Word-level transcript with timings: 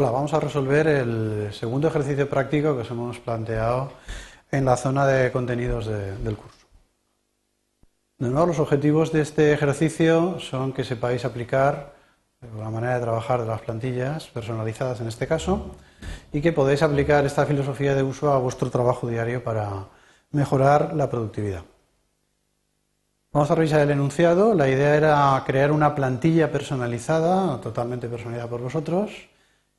Hola, 0.00 0.12
vamos 0.12 0.32
a 0.32 0.40
resolver 0.40 0.86
el 0.86 1.52
segundo 1.52 1.88
ejercicio 1.88 2.26
práctico 2.26 2.74
que 2.74 2.80
os 2.80 2.90
hemos 2.90 3.18
planteado 3.18 3.92
en 4.50 4.64
la 4.64 4.78
zona 4.78 5.04
de 5.04 5.30
contenidos 5.30 5.88
del 5.88 6.36
curso. 6.38 6.66
De 8.16 8.30
nuevo, 8.30 8.46
los 8.46 8.58
objetivos 8.60 9.12
de 9.12 9.20
este 9.20 9.52
ejercicio 9.52 10.40
son 10.40 10.72
que 10.72 10.84
sepáis 10.84 11.26
aplicar 11.26 11.92
la 12.40 12.70
manera 12.70 12.94
de 12.94 13.02
trabajar 13.02 13.42
de 13.42 13.48
las 13.48 13.60
plantillas 13.60 14.28
personalizadas 14.28 15.02
en 15.02 15.08
este 15.08 15.26
caso 15.26 15.76
y 16.32 16.40
que 16.40 16.54
podáis 16.54 16.82
aplicar 16.82 17.26
esta 17.26 17.44
filosofía 17.44 17.94
de 17.94 18.02
uso 18.02 18.32
a 18.32 18.38
vuestro 18.38 18.70
trabajo 18.70 19.06
diario 19.06 19.44
para 19.44 19.84
mejorar 20.30 20.94
la 20.94 21.10
productividad. 21.10 21.64
Vamos 23.34 23.50
a 23.50 23.54
revisar 23.54 23.82
el 23.82 23.90
enunciado. 23.90 24.54
La 24.54 24.66
idea 24.66 24.96
era 24.96 25.44
crear 25.44 25.70
una 25.70 25.94
plantilla 25.94 26.50
personalizada, 26.50 27.60
totalmente 27.60 28.08
personalizada 28.08 28.48
por 28.48 28.62
vosotros, 28.62 29.28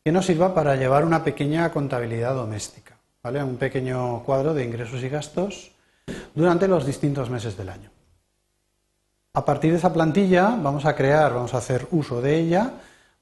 que 0.04 0.12
nos 0.12 0.26
sirva 0.26 0.54
para 0.54 0.76
llevar 0.76 1.05
una 1.05 1.23
pequeña 1.23 1.72
contabilidad 1.72 2.34
doméstica, 2.34 2.98
¿vale? 3.22 3.44
un 3.44 3.58
pequeño 3.58 4.24
cuadro 4.24 4.54
de 4.54 4.64
ingresos 4.64 5.04
y 5.04 5.10
gastos 5.10 5.72
durante 6.34 6.68
los 6.68 6.86
distintos 6.86 7.30
meses 7.30 7.55
del 7.55 7.70
año. 7.70 7.91
A 9.34 9.46
partir 9.46 9.72
de 9.72 9.77
esa 9.77 9.94
plantilla 9.94 10.58
vamos 10.62 10.86
a 10.86 10.96
crear, 10.96 11.34
vamos 11.34 11.54
a 11.54 11.60
hacer 11.60 11.88
uso 11.91 12.22
de 12.22 12.38
ella 12.38 12.74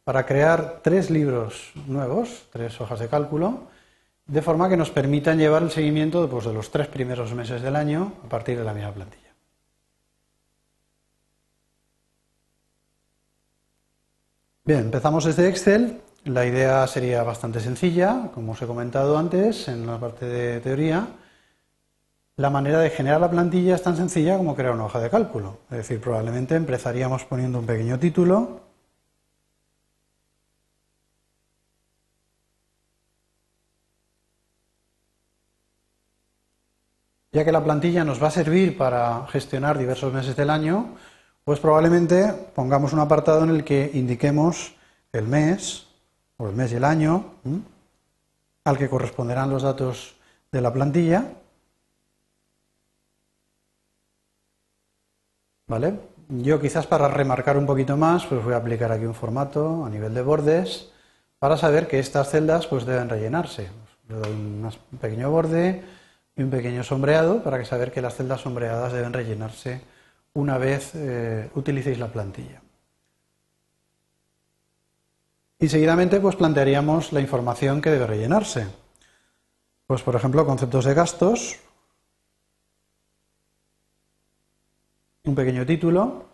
para 0.03 0.25
crear 0.25 0.79
tres 0.81 1.09
libros 1.11 1.71
nuevos, 1.85 2.47
tres 2.51 2.79
hojas 2.79 2.99
de 2.99 3.09
cálculo, 3.09 3.67
de 4.25 4.41
forma 4.41 4.69
que 4.69 4.77
nos 4.77 4.89
permitan 4.89 5.37
llevar 5.37 5.63
el 5.63 5.71
seguimiento 5.71 6.29
pues, 6.29 6.45
de 6.45 6.53
los 6.53 6.71
tres 6.71 6.87
primeros 6.87 7.33
meses 7.33 7.61
del 7.61 7.75
año 7.75 8.13
a 8.25 8.29
partir 8.29 8.57
de 8.57 8.63
la 8.63 8.73
misma 8.73 8.93
plantilla. 8.93 9.29
Bien, 14.63 14.81
empezamos 14.81 15.25
desde 15.25 15.49
Excel. 15.49 16.01
La 16.25 16.45
idea 16.45 16.85
sería 16.87 17.23
bastante 17.23 17.59
sencilla, 17.61 18.29
como 18.33 18.51
os 18.51 18.61
he 18.61 18.67
comentado 18.67 19.17
antes 19.17 19.67
en 19.69 19.87
la 19.87 19.99
parte 19.99 20.25
de 20.25 20.59
teoría. 20.59 21.07
La 22.35 22.49
manera 22.49 22.79
de 22.79 22.89
generar 22.89 23.21
la 23.21 23.29
plantilla 23.29 23.75
es 23.75 23.83
tan 23.83 23.95
sencilla 23.95 24.37
como 24.37 24.55
crear 24.55 24.73
una 24.73 24.85
hoja 24.85 24.99
de 24.99 25.09
cálculo. 25.09 25.59
Es 25.71 25.77
decir, 25.77 26.01
probablemente 26.01 26.55
empezaríamos 26.55 27.23
poniendo 27.25 27.59
un 27.59 27.65
pequeño 27.65 27.97
título. 27.99 28.61
Ya 37.31 37.45
que 37.45 37.51
la 37.51 37.63
plantilla 37.63 38.03
nos 38.03 38.21
va 38.21 38.27
a 38.27 38.31
servir 38.31 38.77
para 38.77 39.25
gestionar 39.27 39.77
diversos 39.77 40.13
meses 40.13 40.35
del 40.35 40.49
año, 40.49 40.95
pues 41.43 41.59
probablemente 41.59 42.33
pongamos 42.55 42.91
un 42.93 42.99
apartado 42.99 43.43
en 43.43 43.51
el 43.51 43.63
que 43.63 43.91
indiquemos 43.93 44.75
el 45.13 45.27
mes, 45.27 45.88
o 46.39 46.47
el 46.47 46.55
mes 46.55 46.71
y 46.71 46.75
el 46.75 46.85
año, 46.85 47.25
al 48.63 48.77
que 48.77 48.89
corresponderán 48.89 49.49
los 49.49 49.63
datos 49.63 50.15
de 50.51 50.61
la 50.61 50.73
plantilla. 50.73 51.25
¿Vale? 55.67 55.99
Yo 56.29 56.61
quizás 56.61 56.87
para 56.87 57.09
remarcar 57.09 57.57
un 57.57 57.65
poquito 57.65 57.97
más, 57.97 58.25
pues 58.25 58.43
voy 58.43 58.53
a 58.53 58.57
aplicar 58.57 58.91
aquí 58.91 59.05
un 59.05 59.13
formato 59.13 59.85
a 59.85 59.89
nivel 59.89 60.13
de 60.13 60.21
bordes 60.21 60.91
para 61.39 61.57
saber 61.57 61.87
que 61.87 61.99
estas 61.99 62.29
celdas 62.29 62.67
pues 62.67 62.85
deben 62.85 63.09
rellenarse. 63.09 63.69
Le 64.07 64.15
doy 64.15 64.31
un 64.31 64.71
pequeño 64.99 65.29
borde 65.29 65.83
y 66.35 66.41
un 66.41 66.49
pequeño 66.49 66.83
sombreado 66.83 67.43
para 67.43 67.59
que 67.59 67.65
saber 67.65 67.91
que 67.91 68.01
las 68.01 68.15
celdas 68.15 68.41
sombreadas 68.41 68.93
deben 68.93 69.11
rellenarse 69.11 69.81
una 70.33 70.57
vez 70.57 70.91
eh, 70.95 71.49
utilicéis 71.53 71.99
la 71.99 72.07
plantilla. 72.07 72.61
Y 75.59 75.67
seguidamente 75.67 76.21
pues 76.21 76.37
plantearíamos 76.37 77.11
la 77.11 77.19
información 77.19 77.81
que 77.81 77.91
debe 77.91 78.07
rellenarse. 78.07 78.67
Pues 79.87 80.01
por 80.01 80.15
ejemplo, 80.15 80.45
conceptos 80.45 80.85
de 80.85 80.93
gastos, 80.93 81.59
un 85.25 85.35
pequeño 85.35 85.65
título 85.65 86.25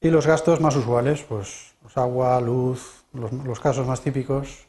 y 0.00 0.08
los 0.08 0.26
gastos 0.26 0.60
más 0.60 0.76
usuales, 0.76 1.22
pues, 1.24 1.74
agua, 1.94 2.40
luz, 2.40 3.04
los 3.12 3.58
casos 3.60 3.86
más 3.86 4.00
típicos, 4.00 4.66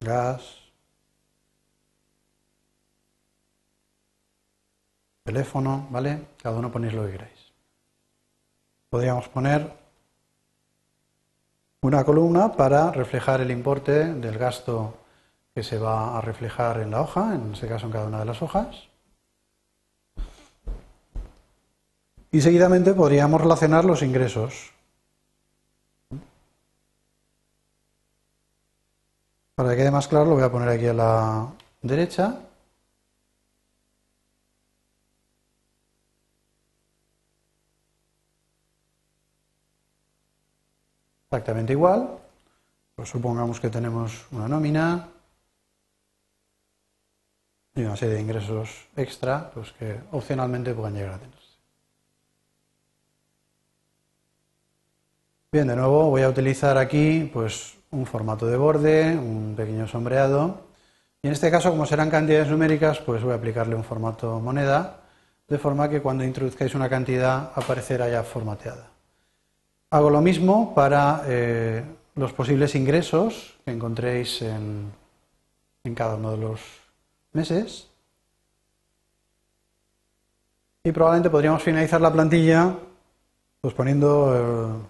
gas, 0.00 0.42
teléfono, 5.24 5.86
¿vale? 5.90 6.26
Cada 6.42 6.56
uno 6.56 6.72
ponéis 6.72 6.94
lo 6.94 7.04
que 7.04 7.12
queráis. 7.12 7.52
Podríamos 8.88 9.28
poner 9.28 9.87
una 11.80 12.04
columna 12.04 12.52
para 12.52 12.90
reflejar 12.90 13.40
el 13.40 13.50
importe 13.50 14.12
del 14.14 14.38
gasto 14.38 14.94
que 15.54 15.62
se 15.62 15.78
va 15.78 16.18
a 16.18 16.20
reflejar 16.20 16.80
en 16.80 16.90
la 16.90 17.00
hoja, 17.00 17.34
en 17.34 17.52
este 17.52 17.68
caso 17.68 17.86
en 17.86 17.92
cada 17.92 18.06
una 18.06 18.18
de 18.20 18.24
las 18.24 18.42
hojas. 18.42 18.88
Y 22.30 22.40
seguidamente 22.40 22.92
podríamos 22.94 23.40
relacionar 23.40 23.84
los 23.84 24.02
ingresos. 24.02 24.72
Para 29.54 29.70
que 29.70 29.76
quede 29.76 29.90
más 29.90 30.06
claro, 30.06 30.26
lo 30.26 30.34
voy 30.34 30.44
a 30.44 30.52
poner 30.52 30.68
aquí 30.68 30.86
a 30.86 30.94
la 30.94 31.48
derecha. 31.82 32.47
Exactamente 41.38 41.72
igual. 41.72 42.18
Pues 42.96 43.08
supongamos 43.08 43.60
que 43.60 43.70
tenemos 43.70 44.26
una 44.32 44.48
nómina 44.48 45.08
y 47.76 47.82
una 47.82 47.96
serie 47.96 48.16
de 48.16 48.22
ingresos 48.22 48.88
extra 48.96 49.50
pues 49.54 49.70
que 49.72 50.00
opcionalmente 50.10 50.74
puedan 50.74 50.94
llegar 50.94 51.14
a 51.14 51.18
tenerse. 51.18 51.38
Bien, 55.52 55.68
de 55.68 55.76
nuevo 55.76 56.10
voy 56.10 56.22
a 56.22 56.28
utilizar 56.28 56.76
aquí 56.76 57.30
pues 57.32 57.76
un 57.92 58.04
formato 58.04 58.46
de 58.46 58.56
borde, 58.56 59.16
un 59.16 59.54
pequeño 59.56 59.86
sombreado 59.86 60.66
y 61.22 61.28
en 61.28 61.34
este 61.34 61.52
caso 61.52 61.70
como 61.70 61.86
serán 61.86 62.10
cantidades 62.10 62.48
numéricas 62.48 62.98
pues 62.98 63.22
voy 63.22 63.32
a 63.32 63.36
aplicarle 63.36 63.76
un 63.76 63.84
formato 63.84 64.40
moneda 64.40 65.04
de 65.46 65.58
forma 65.58 65.88
que 65.88 66.02
cuando 66.02 66.24
introduzcáis 66.24 66.74
una 66.74 66.88
cantidad 66.88 67.52
aparecerá 67.54 68.08
ya 68.08 68.24
formateada. 68.24 68.97
Hago 69.90 70.10
lo 70.10 70.20
mismo 70.20 70.74
para 70.74 71.22
eh, 71.26 71.82
los 72.14 72.34
posibles 72.34 72.74
ingresos 72.74 73.58
que 73.64 73.70
encontréis 73.70 74.42
en, 74.42 74.92
cada 75.94 76.16
uno 76.16 76.32
de 76.32 76.36
los 76.36 76.60
meses. 77.32 77.88
Y 80.84 80.92
probablemente 80.92 81.30
podríamos 81.30 81.62
finalizar 81.62 82.02
la 82.02 82.12
plantilla 82.12 82.76
pues 83.62 83.72
poniendo 83.72 84.34
eh, 84.36 84.88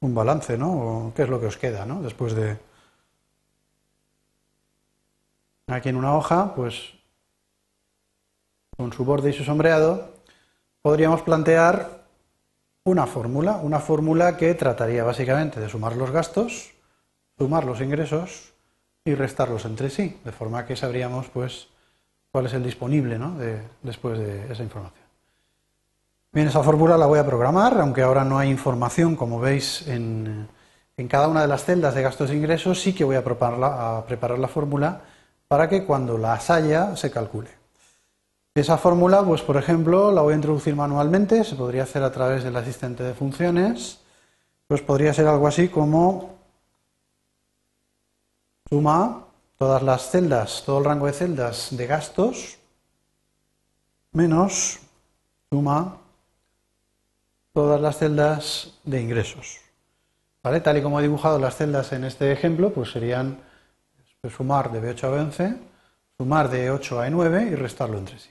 un 0.00 0.14
balance, 0.14 0.56
¿no? 0.56 1.12
¿Qué 1.16 1.22
es 1.22 1.28
lo 1.28 1.40
que 1.40 1.46
os 1.46 1.56
queda, 1.56 1.84
¿no? 1.84 2.00
Después 2.00 2.34
de... 2.36 2.56
Aquí 5.66 5.88
en 5.88 5.96
una 5.96 6.14
hoja, 6.14 6.54
pues 6.54 6.94
con 8.76 8.92
su 8.92 9.04
borde 9.04 9.30
y 9.30 9.32
su 9.32 9.42
sombreado, 9.42 10.12
podríamos 10.80 11.22
plantear 11.22 12.01
una 12.84 13.06
fórmula, 13.06 13.56
una 13.56 13.78
fórmula 13.78 14.36
que 14.36 14.54
trataría 14.54 15.04
básicamente 15.04 15.60
de 15.60 15.68
sumar 15.68 15.96
los 15.96 16.10
gastos, 16.10 16.72
sumar 17.38 17.64
los 17.64 17.80
ingresos 17.80 18.52
y 19.04 19.14
restarlos 19.14 19.64
entre 19.64 19.90
sí, 19.90 20.20
de 20.24 20.32
forma 20.32 20.66
que 20.66 20.76
sabríamos 20.76 21.28
pues 21.28 21.68
cuál 22.30 22.46
es 22.46 22.54
el 22.54 22.62
disponible 22.62 23.18
después 23.82 24.18
de 24.18 24.52
esa 24.52 24.62
información. 24.62 25.02
Bien, 26.32 26.48
esa 26.48 26.62
fórmula 26.62 26.96
la 26.96 27.06
voy 27.06 27.18
a 27.18 27.26
programar, 27.26 27.78
aunque 27.78 28.02
ahora 28.02 28.24
no 28.24 28.38
hay 28.38 28.48
información, 28.48 29.16
como 29.16 29.38
veis, 29.38 29.86
en, 29.86 30.48
cada 31.08 31.28
una 31.28 31.42
de 31.42 31.48
las 31.48 31.64
celdas 31.64 31.94
de 31.94 32.02
gastos 32.02 32.30
e 32.30 32.36
ingresos, 32.36 32.80
sí 32.80 32.94
que 32.94 33.04
voy 33.04 33.16
a 33.16 33.24
a 33.24 34.04
preparar 34.06 34.38
la 34.38 34.48
fórmula 34.48 35.02
para 35.48 35.68
que 35.68 35.84
cuando 35.84 36.16
las 36.16 36.48
haya 36.48 36.96
se 36.96 37.10
calcule. 37.10 37.61
Esa 38.54 38.76
fórmula, 38.76 39.24
pues 39.24 39.40
por 39.40 39.56
ejemplo, 39.56 40.12
la 40.12 40.20
voy 40.20 40.34
a 40.34 40.36
introducir 40.36 40.76
manualmente, 40.76 41.42
se 41.42 41.56
podría 41.56 41.84
hacer 41.84 42.02
a 42.02 42.12
través 42.12 42.44
del 42.44 42.54
asistente 42.54 43.02
de 43.02 43.14
funciones, 43.14 44.00
pues 44.66 44.82
podría 44.82 45.14
ser 45.14 45.26
algo 45.26 45.46
así 45.46 45.68
como 45.68 46.34
suma 48.68 49.24
todas 49.56 49.82
las 49.82 50.10
celdas, 50.10 50.64
todo 50.66 50.80
el 50.80 50.84
rango 50.84 51.06
de 51.06 51.14
celdas 51.14 51.68
de 51.70 51.86
gastos, 51.86 52.58
menos 54.12 54.80
suma 55.50 55.96
todas 57.54 57.80
las 57.80 57.96
celdas 57.96 58.74
de 58.84 59.00
ingresos. 59.00 59.60
¿Vale? 60.42 60.60
Tal 60.60 60.76
y 60.76 60.82
como 60.82 61.00
he 61.00 61.02
dibujado 61.02 61.38
las 61.38 61.56
celdas 61.56 61.90
en 61.92 62.04
este 62.04 62.30
ejemplo, 62.30 62.70
pues 62.70 62.90
serían 62.90 63.38
pues, 64.20 64.34
sumar 64.34 64.70
de 64.70 64.82
B8 64.82 65.04
a 65.04 65.10
B11, 65.10 65.58
sumar 66.18 66.50
de 66.50 66.70
8 66.70 67.00
a 67.00 67.08
E9 67.08 67.52
y 67.52 67.54
restarlo 67.54 67.96
entre 67.96 68.18
sí. 68.18 68.28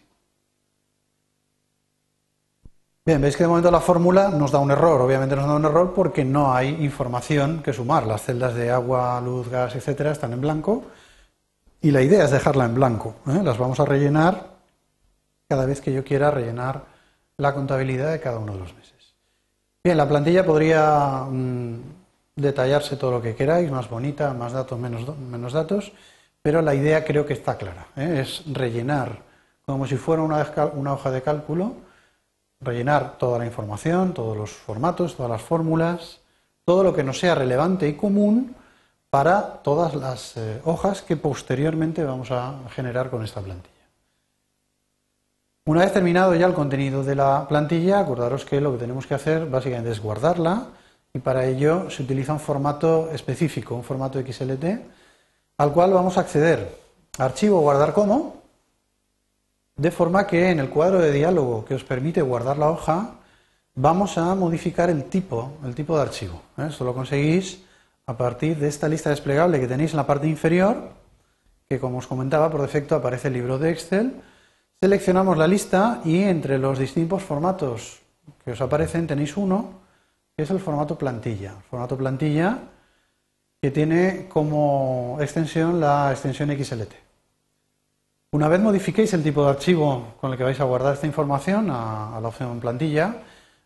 Bien, 3.03 3.19
veis 3.19 3.35
que 3.35 3.43
de 3.43 3.47
momento 3.47 3.71
la 3.71 3.79
fórmula 3.79 4.29
nos 4.29 4.51
da 4.51 4.59
un 4.59 4.69
error. 4.69 5.01
Obviamente 5.01 5.35
nos 5.35 5.47
da 5.47 5.55
un 5.55 5.65
error 5.65 5.91
porque 5.91 6.23
no 6.23 6.53
hay 6.53 6.83
información 6.83 7.63
que 7.63 7.73
sumar. 7.73 8.05
Las 8.05 8.21
celdas 8.21 8.53
de 8.53 8.69
agua, 8.69 9.19
luz, 9.21 9.49
gas, 9.49 9.75
etcétera, 9.75 10.11
están 10.11 10.33
en 10.33 10.41
blanco. 10.41 10.83
Y 11.81 11.89
la 11.89 12.03
idea 12.03 12.25
es 12.25 12.29
dejarla 12.29 12.65
en 12.65 12.75
blanco. 12.75 13.15
¿eh? 13.27 13.41
Las 13.43 13.57
vamos 13.57 13.79
a 13.79 13.85
rellenar 13.85 14.51
cada 15.49 15.65
vez 15.65 15.81
que 15.81 15.91
yo 15.91 16.03
quiera 16.03 16.29
rellenar 16.29 16.83
la 17.37 17.55
contabilidad 17.55 18.11
de 18.11 18.19
cada 18.19 18.37
uno 18.37 18.53
de 18.53 18.59
los 18.59 18.75
meses. 18.75 19.15
Bien, 19.83 19.97
la 19.97 20.07
plantilla 20.07 20.45
podría 20.45 21.25
mm, 21.27 21.79
detallarse 22.35 22.97
todo 22.97 23.09
lo 23.13 23.21
que 23.21 23.33
queráis, 23.33 23.71
más 23.71 23.89
bonita, 23.89 24.31
más 24.35 24.53
datos, 24.53 24.77
menos, 24.77 25.53
datos, 25.53 25.91
pero 26.43 26.61
la 26.61 26.75
idea 26.75 27.03
creo 27.03 27.25
que 27.25 27.33
está 27.33 27.57
clara. 27.57 27.87
¿eh? 27.95 28.19
Es 28.21 28.43
rellenar 28.53 29.23
como 29.65 29.87
si 29.87 29.97
fuera 29.97 30.21
una, 30.21 30.45
una 30.75 30.93
hoja 30.93 31.09
de 31.09 31.23
cálculo 31.23 31.89
rellenar 32.61 33.17
toda 33.17 33.39
la 33.39 33.45
información, 33.45 34.13
todos 34.13 34.37
los 34.37 34.51
formatos, 34.51 35.15
todas 35.15 35.31
las 35.31 35.41
fórmulas, 35.41 36.19
todo 36.63 36.83
lo 36.83 36.93
que 36.93 37.03
nos 37.03 37.19
sea 37.19 37.35
relevante 37.35 37.87
y 37.87 37.93
común 37.93 38.55
para 39.09 39.61
todas 39.63 39.93
las 39.95 40.37
eh, 40.37 40.61
hojas 40.63 41.01
que 41.01 41.17
posteriormente 41.17 42.03
vamos 42.03 42.31
a 42.31 42.55
generar 42.69 43.09
con 43.09 43.23
esta 43.23 43.41
plantilla. 43.41 43.71
Una 45.65 45.81
vez 45.81 45.93
terminado 45.93 46.33
ya 46.33 46.47
el 46.47 46.53
contenido 46.53 47.03
de 47.03 47.15
la 47.15 47.47
plantilla, 47.47 47.99
acordaros 47.99 48.45
que 48.45 48.61
lo 48.61 48.71
que 48.71 48.79
tenemos 48.79 49.05
que 49.05 49.13
hacer 49.13 49.47
básicamente 49.47 49.91
es 49.91 50.01
guardarla 50.01 50.67
y 51.13 51.19
para 51.19 51.45
ello 51.45 51.89
se 51.89 52.03
utiliza 52.03 52.33
un 52.33 52.39
formato 52.39 53.09
específico, 53.11 53.75
un 53.75 53.83
formato 53.83 54.19
XLT, 54.19 54.65
al 55.57 55.71
cual 55.71 55.93
vamos 55.93 56.17
a 56.17 56.21
acceder. 56.21 56.77
Archivo 57.17 57.59
guardar 57.59 57.93
como, 57.93 58.40
de 59.81 59.89
forma 59.89 60.27
que 60.27 60.51
en 60.51 60.59
el 60.59 60.69
cuadro 60.69 60.99
de 60.99 61.11
diálogo 61.11 61.65
que 61.65 61.73
os 61.73 61.83
permite 61.83 62.21
guardar 62.21 62.59
la 62.59 62.69
hoja, 62.69 63.15
vamos 63.73 64.15
a 64.19 64.35
modificar 64.35 64.91
el 64.91 65.05
tipo, 65.05 65.53
el 65.65 65.73
tipo 65.73 65.95
de 65.95 66.03
archivo. 66.03 66.39
¿eh? 66.59 66.67
Esto 66.69 66.85
lo 66.85 66.93
conseguís 66.93 67.63
a 68.05 68.15
partir 68.15 68.57
de 68.57 68.67
esta 68.67 68.87
lista 68.87 69.09
desplegable 69.09 69.59
que 69.59 69.67
tenéis 69.67 69.91
en 69.91 69.97
la 69.97 70.05
parte 70.05 70.27
inferior, 70.27 70.91
que 71.67 71.79
como 71.79 71.97
os 71.97 72.05
comentaba, 72.05 72.51
por 72.51 72.61
defecto 72.61 72.93
aparece 72.95 73.29
el 73.29 73.33
libro 73.33 73.57
de 73.57 73.71
Excel. 73.71 74.21
Seleccionamos 74.79 75.35
la 75.35 75.47
lista 75.47 76.01
y 76.05 76.21
entre 76.21 76.59
los 76.59 76.77
distintos 76.77 77.23
formatos 77.23 78.01
que 78.45 78.51
os 78.51 78.61
aparecen 78.61 79.07
tenéis 79.07 79.35
uno, 79.35 79.81
que 80.37 80.43
es 80.43 80.51
el 80.51 80.59
formato 80.59 80.95
plantilla. 80.95 81.55
formato 81.71 81.97
plantilla 81.97 82.59
que 83.59 83.71
tiene 83.71 84.27
como 84.29 85.17
extensión 85.19 85.79
la 85.79 86.11
extensión 86.11 86.51
XLT. 86.51 87.10
Una 88.33 88.47
vez 88.47 88.61
modifiquéis 88.61 89.11
el 89.13 89.23
tipo 89.23 89.43
de 89.43 89.49
archivo 89.49 90.15
con 90.21 90.31
el 90.31 90.37
que 90.37 90.45
vais 90.45 90.59
a 90.61 90.63
guardar 90.63 90.93
esta 90.93 91.05
información 91.05 91.69
a, 91.69 92.17
la 92.21 92.29
opción 92.29 92.61
plantilla, 92.61 93.23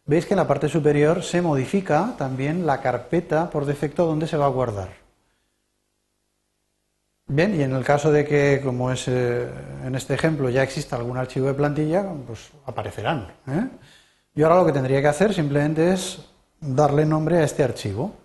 veis 0.08 0.26
que 0.26 0.34
en 0.34 0.40
la 0.40 0.48
parte 0.48 0.70
superior 0.70 1.22
se 1.22 1.40
modifica 1.40 2.16
también 2.18 2.66
la 2.66 2.82
carpeta 2.82 3.52
por 3.52 3.66
defecto 3.66 4.08
donde 4.08 4.26
se 4.26 4.38
va 4.38 4.46
a 4.46 4.56
guardar. 4.58 4.90
Bien, 7.28 7.54
y 7.54 7.62
en 7.62 7.76
el 7.76 7.84
caso 7.84 8.12
de 8.12 8.26
que, 8.26 8.60
como 8.64 8.92
es 8.92 9.08
eh, 9.08 9.48
en 9.86 9.94
este 9.94 10.16
ejemplo, 10.16 10.50
ya 10.50 10.64
exista 10.64 10.96
algún 10.96 11.18
archivo 11.18 11.46
de 11.46 11.54
plantilla, 11.54 12.04
pues 12.26 12.50
aparecerán. 12.66 13.28
¿eh? 13.48 13.70
Y 14.34 14.42
ahora 14.42 14.58
lo 14.58 14.66
que 14.66 14.72
tendría 14.72 15.00
que 15.00 15.08
hacer 15.08 15.32
simplemente 15.32 15.94
es 15.94 16.26
darle 16.60 17.06
nombre 17.06 17.38
a 17.38 17.44
este 17.44 17.64
archivo. 17.64 18.16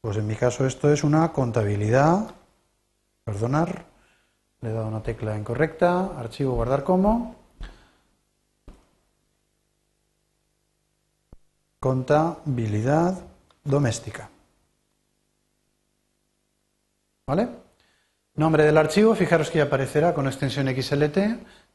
Pues 0.00 0.16
en 0.16 0.26
mi 0.26 0.34
caso 0.34 0.66
esto 0.66 0.90
es 0.90 1.04
una 1.04 1.30
contabilidad, 1.30 2.34
perdonar, 3.24 3.91
le 4.62 4.70
he 4.70 4.72
dado 4.72 4.86
una 4.86 5.02
tecla 5.02 5.36
incorrecta, 5.36 6.18
archivo 6.18 6.54
guardar 6.54 6.84
como, 6.84 7.34
contabilidad 11.80 13.18
doméstica. 13.64 14.30
¿Vale? 17.26 17.48
Nombre 18.36 18.64
del 18.64 18.78
archivo, 18.78 19.14
fijaros 19.16 19.50
que 19.50 19.58
ya 19.58 19.64
aparecerá 19.64 20.14
con 20.14 20.26
extensión 20.26 20.68
XLT, 20.68 21.18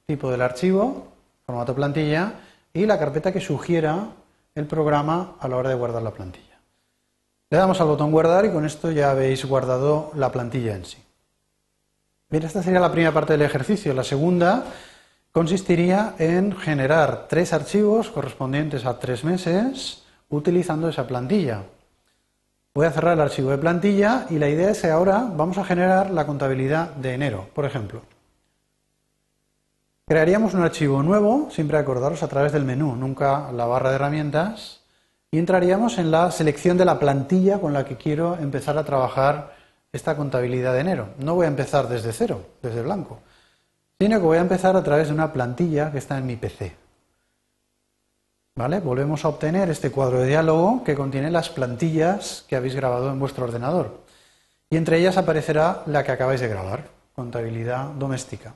tipo 0.05 0.31
del 0.31 0.41
archivo, 0.41 1.09
formato 1.45 1.75
plantilla 1.75 2.33
y 2.73 2.85
la 2.85 2.97
carpeta 2.97 3.33
que 3.33 3.41
sugiera 3.41 4.07
el 4.55 4.65
programa 4.65 5.35
a 5.39 5.47
la 5.49 5.57
hora 5.57 5.69
de 5.69 5.75
guardar 5.75 6.01
la 6.01 6.11
plantilla. 6.11 6.59
Le 7.49 7.57
damos 7.57 7.81
al 7.81 7.87
botón 7.87 8.11
guardar 8.11 8.45
y 8.45 8.51
con 8.51 8.65
esto 8.65 8.91
ya 8.91 9.11
habéis 9.11 9.45
guardado 9.45 10.11
la 10.15 10.31
plantilla 10.31 10.75
en 10.75 10.85
sí. 10.85 11.06
Bien, 12.29 12.44
esta 12.44 12.62
sería 12.62 12.81
la 12.81 12.91
primera 12.91 13.13
parte 13.13 13.33
del 13.33 13.44
ejercicio. 13.44 13.94
La 13.94 14.03
segunda 14.03 14.65
consistiría 15.31 16.13
en 16.19 16.53
generar 16.57 17.27
tres 17.29 17.53
archivos 17.53 18.09
correspondientes 18.09 18.85
a 18.85 19.00
tres 19.00 19.24
meses 19.24 20.03
utilizando 20.27 20.89
esa 20.89 21.07
plantilla. 21.07 21.63
Voy 22.74 22.85
a 22.85 22.91
cerrar 22.91 23.13
el 23.13 23.21
archivo 23.21 23.51
de 23.51 23.57
plantilla 23.57 24.25
y 24.29 24.39
la 24.39 24.50
idea 24.50 24.71
es 24.71 24.81
que 24.81 24.89
ahora 24.89 25.25
vamos 25.38 25.57
a 25.57 25.63
generar 25.63 26.12
la 26.12 26.25
contabilidad 26.25 26.89
de 26.95 27.13
enero, 27.13 27.47
por 27.53 27.63
ejemplo. 27.63 28.01
Crearíamos 30.06 30.53
un 30.53 30.63
archivo 30.63 31.01
nuevo, 31.03 31.47
siempre 31.50 31.77
acordaros 31.77 32.23
a 32.23 32.27
través 32.27 32.51
del 32.51 32.65
menú, 32.65 32.97
nunca 32.97 33.53
la 33.53 33.65
barra 33.65 33.89
de 33.89 33.95
herramientas, 33.95 34.81
y 35.31 35.39
entraríamos 35.39 35.97
en 35.97 36.12
la 36.12 36.30
selección 36.31 36.77
de 36.77 36.85
la 36.85 37.00
plantilla 37.00 37.62
con 37.62 37.71
la 37.71 37.85
que 37.85 37.95
quiero 37.95 38.38
empezar 38.38 38.77
a 38.77 38.83
trabajar 38.83 39.56
esta 39.97 40.15
contabilidad 40.15 40.73
de 40.73 40.79
enero. 40.79 41.09
No 41.19 41.35
voy 41.35 41.45
a 41.45 41.49
empezar 41.49 41.89
desde 41.89 42.13
cero, 42.13 42.45
desde 42.61 42.81
blanco, 42.81 43.19
sino 43.99 44.19
que 44.19 44.25
voy 44.25 44.38
a 44.38 44.41
empezar 44.41 44.75
a 44.75 44.83
través 44.83 45.07
de 45.07 45.13
una 45.13 45.33
plantilla 45.33 45.91
que 45.91 45.97
está 45.97 46.17
en 46.17 46.25
mi 46.25 46.35
PC. 46.35 46.75
¿Vale? 48.55 48.79
Volvemos 48.79 49.23
a 49.25 49.29
obtener 49.29 49.69
este 49.69 49.91
cuadro 49.91 50.19
de 50.19 50.27
diálogo 50.27 50.83
que 50.83 50.95
contiene 50.95 51.29
las 51.29 51.49
plantillas 51.49 52.45
que 52.47 52.55
habéis 52.55 52.75
grabado 52.75 53.11
en 53.11 53.19
vuestro 53.19 53.45
ordenador. 53.45 53.99
Y 54.69 54.77
entre 54.77 54.97
ellas 54.97 55.17
aparecerá 55.17 55.83
la 55.85 56.03
que 56.03 56.11
acabáis 56.11 56.41
de 56.41 56.47
grabar, 56.47 56.89
contabilidad 57.15 57.89
doméstica. 57.89 58.53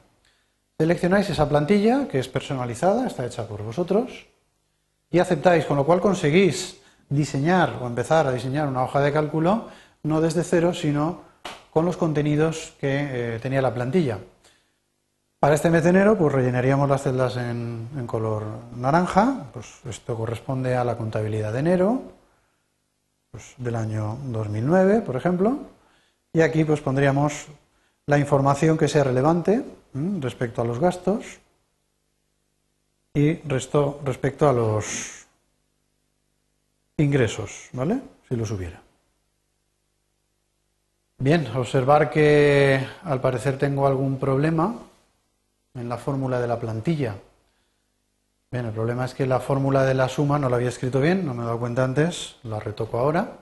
Seleccionáis 0.77 1.29
esa 1.29 1.47
plantilla, 1.47 2.07
que 2.07 2.19
es 2.19 2.27
personalizada, 2.27 3.05
está 3.05 3.25
hecha 3.25 3.47
por 3.47 3.61
vosotros, 3.61 4.25
y 5.11 5.19
aceptáis, 5.19 5.65
con 5.65 5.77
lo 5.77 5.85
cual 5.85 6.01
conseguís 6.01 6.81
diseñar 7.09 7.77
o 7.81 7.88
empezar 7.88 8.25
a 8.25 8.31
diseñar 8.31 8.67
una 8.67 8.83
hoja 8.83 9.01
de 9.01 9.11
cálculo 9.11 9.67
no 10.03 10.21
desde 10.21 10.43
cero, 10.43 10.73
sino 10.73 11.30
con 11.71 11.85
los 11.85 11.97
contenidos 11.97 12.73
que 12.79 13.35
eh, 13.35 13.39
tenía 13.39 13.62
la 13.62 13.73
plantilla. 13.73 14.19
Para 15.39 15.56
este 15.56 15.71
mes 15.71 15.83
de 15.83 15.89
enero, 15.89 16.15
pues 16.18 16.31
rellenaríamos 16.33 16.88
las 16.88 17.01
celdas 17.01 17.35
en, 17.38 17.88
color 18.06 18.44
naranja, 18.75 19.47
pues 19.51 19.79
esto 19.89 20.15
corresponde 20.15 20.75
a 20.75 20.83
la 20.83 20.97
contabilidad 20.97 21.51
de 21.51 21.59
enero, 21.59 22.01
pues 23.31 23.55
del 23.57 23.75
año 23.75 24.17
2009, 24.25 25.01
por 25.01 25.15
ejemplo, 25.15 25.57
y 26.31 26.41
aquí 26.41 26.63
pues 26.63 26.81
pondríamos 26.81 27.48
la 28.05 28.19
información 28.19 28.77
que 28.77 28.88
sea 28.88 29.03
relevante 29.03 29.65
respecto 30.19 30.62
a 30.62 30.65
los 30.65 30.77
gastos 30.77 31.39
y 33.13 33.34
resto, 33.48 34.00
respecto 34.05 34.48
a 34.48 34.53
los 34.53 35.25
ingresos, 36.98 37.69
¿vale? 37.74 38.00
Si 38.29 38.36
los 38.36 38.51
hubiera. 38.51 38.90
Bien, 41.21 41.45
observar 41.55 42.09
que 42.09 42.83
al 43.03 43.21
parecer 43.21 43.59
tengo 43.59 43.85
algún 43.85 44.17
problema 44.17 44.73
en 45.75 45.87
la 45.87 45.99
fórmula 45.99 46.41
de 46.41 46.47
la 46.47 46.59
plantilla. 46.59 47.13
Bien, 48.49 48.65
el 48.65 48.71
problema 48.71 49.05
es 49.05 49.13
que 49.13 49.27
la 49.27 49.39
fórmula 49.39 49.83
de 49.85 49.93
la 49.93 50.09
suma 50.09 50.39
no 50.39 50.49
la 50.49 50.55
había 50.55 50.69
escrito 50.69 50.99
bien, 50.99 51.23
no 51.23 51.35
me 51.35 51.43
he 51.43 51.45
dado 51.45 51.59
cuenta 51.59 51.83
antes, 51.83 52.37
la 52.41 52.59
retoco 52.59 52.97
ahora. 52.97 53.37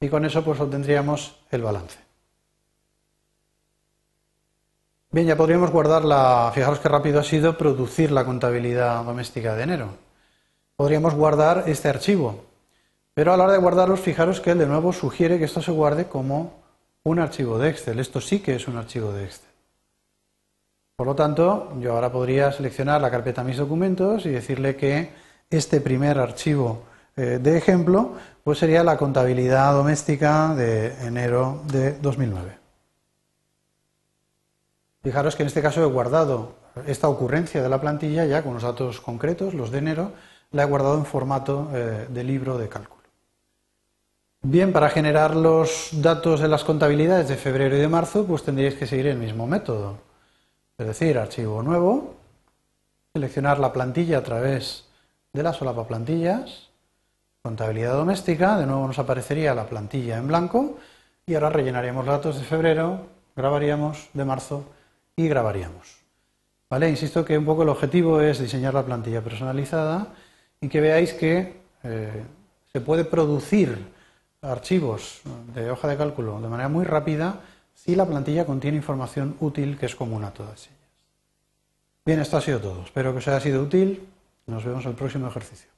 Y 0.00 0.08
con 0.08 0.24
eso 0.24 0.42
pues 0.42 0.58
obtendríamos 0.58 1.36
el 1.50 1.60
balance. 1.60 1.98
Bien, 5.10 5.26
ya 5.26 5.36
podríamos 5.36 5.70
guardar 5.70 6.02
la. 6.02 6.50
Fijaros 6.54 6.80
qué 6.80 6.88
rápido 6.88 7.20
ha 7.20 7.24
sido 7.24 7.58
producir 7.58 8.10
la 8.10 8.24
contabilidad 8.24 9.04
doméstica 9.04 9.54
de 9.54 9.64
enero. 9.64 9.88
Podríamos 10.76 11.14
guardar 11.14 11.64
este 11.66 11.90
archivo, 11.90 12.53
pero 13.14 13.32
a 13.32 13.36
la 13.36 13.44
hora 13.44 13.52
de 13.52 13.60
guardarlos, 13.60 14.00
fijaros 14.00 14.40
que 14.40 14.50
él 14.50 14.58
de 14.58 14.66
nuevo 14.66 14.92
sugiere 14.92 15.38
que 15.38 15.44
esto 15.44 15.62
se 15.62 15.70
guarde 15.70 16.06
como 16.06 16.64
un 17.04 17.20
archivo 17.20 17.58
de 17.58 17.70
Excel. 17.70 18.00
Esto 18.00 18.20
sí 18.20 18.40
que 18.40 18.56
es 18.56 18.66
un 18.66 18.76
archivo 18.76 19.12
de 19.12 19.24
Excel. 19.24 19.50
Por 20.96 21.06
lo 21.06 21.14
tanto, 21.14 21.72
yo 21.80 21.94
ahora 21.94 22.10
podría 22.10 22.52
seleccionar 22.52 23.00
la 23.00 23.10
carpeta 23.10 23.44
Mis 23.44 23.56
documentos 23.56 24.26
y 24.26 24.30
decirle 24.30 24.76
que 24.76 25.10
este 25.50 25.80
primer 25.80 26.18
archivo 26.18 26.84
eh, 27.16 27.38
de 27.40 27.56
ejemplo 27.56 28.14
pues 28.42 28.58
sería 28.58 28.84
la 28.84 28.96
contabilidad 28.96 29.72
doméstica 29.72 30.54
de 30.54 30.94
enero 31.06 31.62
de 31.66 31.92
2009. 31.98 32.58
Fijaros 35.02 35.36
que 35.36 35.42
en 35.42 35.46
este 35.48 35.62
caso 35.62 35.82
he 35.82 35.86
guardado 35.86 36.54
esta 36.86 37.08
ocurrencia 37.08 37.62
de 37.62 37.68
la 37.68 37.80
plantilla 37.80 38.24
ya 38.24 38.42
con 38.42 38.54
los 38.54 38.62
datos 38.62 39.00
concretos, 39.00 39.54
los 39.54 39.70
de 39.70 39.78
enero, 39.78 40.12
la 40.50 40.62
he 40.62 40.66
guardado 40.66 40.96
en 40.96 41.06
formato 41.06 41.70
eh, 41.72 42.06
de 42.08 42.24
libro 42.24 42.58
de 42.58 42.68
cálculo. 42.68 42.93
Bien, 44.46 44.74
para 44.74 44.90
generar 44.90 45.34
los 45.34 45.88
datos 45.90 46.38
de 46.38 46.48
las 46.48 46.64
contabilidades 46.64 47.28
de 47.28 47.36
febrero 47.36 47.78
y 47.78 47.80
de 47.80 47.88
marzo, 47.88 48.26
pues 48.26 48.42
tendríais 48.42 48.74
que 48.74 48.86
seguir 48.86 49.06
el 49.06 49.16
mismo 49.16 49.46
método. 49.46 49.96
Es 50.76 50.86
decir, 50.86 51.16
archivo 51.16 51.62
nuevo, 51.62 52.16
seleccionar 53.14 53.58
la 53.58 53.72
plantilla 53.72 54.18
a 54.18 54.22
través 54.22 54.84
de 55.32 55.42
la 55.42 55.54
solapa 55.54 55.88
plantillas, 55.88 56.68
contabilidad 57.40 57.94
doméstica, 57.94 58.58
de 58.58 58.66
nuevo 58.66 58.86
nos 58.86 58.98
aparecería 58.98 59.54
la 59.54 59.64
plantilla 59.64 60.18
en 60.18 60.28
blanco 60.28 60.76
y 61.24 61.36
ahora 61.36 61.48
rellenaríamos 61.48 62.04
datos 62.04 62.36
de 62.36 62.44
febrero, 62.44 63.06
grabaríamos 63.34 64.10
de 64.12 64.26
marzo 64.26 64.66
y 65.16 65.26
grabaríamos. 65.26 66.02
¿Vale? 66.68 66.90
Insisto 66.90 67.24
que 67.24 67.38
un 67.38 67.46
poco 67.46 67.62
el 67.62 67.70
objetivo 67.70 68.20
es 68.20 68.40
diseñar 68.40 68.74
la 68.74 68.84
plantilla 68.84 69.22
personalizada 69.22 70.08
y 70.60 70.68
que 70.68 70.82
veáis 70.82 71.14
que 71.14 71.62
eh, 71.82 72.24
se 72.70 72.80
puede 72.82 73.06
producir 73.06 73.93
archivos 74.44 75.22
de 75.54 75.70
hoja 75.70 75.88
de 75.88 75.96
cálculo 75.96 76.40
de 76.40 76.48
manera 76.48 76.68
muy 76.68 76.84
rápida 76.84 77.40
si 77.74 77.96
la 77.96 78.06
plantilla 78.06 78.46
contiene 78.46 78.76
información 78.76 79.36
útil 79.40 79.76
que 79.78 79.86
es 79.86 79.96
común 79.96 80.24
a 80.24 80.30
todas 80.32 80.66
ellas. 80.66 80.74
Bien, 82.04 82.20
esto 82.20 82.36
ha 82.36 82.40
sido 82.40 82.60
todo. 82.60 82.82
Espero 82.84 83.12
que 83.12 83.18
os 83.18 83.28
haya 83.28 83.40
sido 83.40 83.62
útil. 83.62 84.06
Nos 84.46 84.64
vemos 84.64 84.84
en 84.84 84.90
el 84.90 84.96
próximo 84.96 85.26
ejercicio. 85.26 85.73